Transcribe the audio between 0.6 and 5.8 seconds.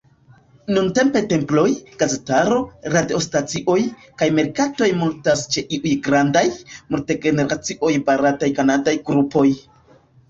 Nuntempe temploj, gazetaro, radiostacioj, kaj merkatoj multas ĉe